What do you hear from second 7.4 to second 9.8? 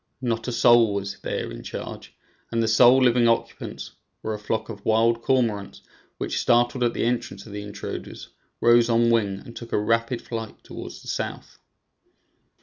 of the intruders, rose on wing, and took a